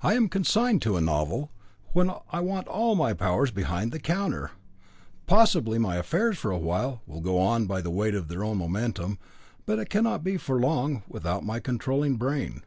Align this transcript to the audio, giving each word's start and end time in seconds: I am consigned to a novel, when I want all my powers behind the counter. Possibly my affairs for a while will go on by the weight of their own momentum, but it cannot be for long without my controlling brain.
I 0.00 0.14
am 0.14 0.30
consigned 0.30 0.80
to 0.80 0.96
a 0.96 1.02
novel, 1.02 1.50
when 1.92 2.10
I 2.30 2.40
want 2.40 2.66
all 2.68 2.94
my 2.94 3.12
powers 3.12 3.50
behind 3.50 3.92
the 3.92 3.98
counter. 3.98 4.52
Possibly 5.26 5.78
my 5.78 5.96
affairs 5.96 6.38
for 6.38 6.50
a 6.50 6.56
while 6.56 7.02
will 7.06 7.20
go 7.20 7.38
on 7.38 7.66
by 7.66 7.82
the 7.82 7.90
weight 7.90 8.14
of 8.14 8.28
their 8.28 8.44
own 8.44 8.56
momentum, 8.56 9.18
but 9.66 9.78
it 9.78 9.90
cannot 9.90 10.24
be 10.24 10.38
for 10.38 10.58
long 10.58 11.02
without 11.06 11.44
my 11.44 11.60
controlling 11.60 12.16
brain. 12.16 12.62